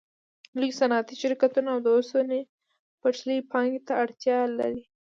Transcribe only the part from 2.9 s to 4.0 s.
پټلۍ پانګې ته